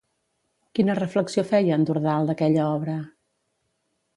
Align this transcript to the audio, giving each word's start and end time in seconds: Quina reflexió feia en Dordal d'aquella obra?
Quina 0.77 0.95
reflexió 0.99 1.43
feia 1.51 1.77
en 1.81 1.85
Dordal 1.91 2.31
d'aquella 2.31 2.65
obra? 2.71 2.97